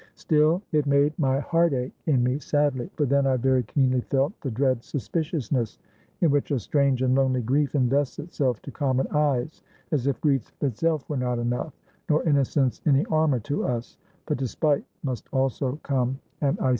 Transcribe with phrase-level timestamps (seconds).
[0.15, 4.33] Still, it made my heart ache in me sadly; for then I very keenly felt
[4.41, 5.77] the dread suspiciousness,
[6.21, 9.61] in which a strange and lonely grief invests itself to common eyes;
[9.91, 11.79] as if grief itself were not enough,
[12.09, 13.95] nor innocence any armor to us,
[14.25, 16.69] but despite must also come, and icy infamy!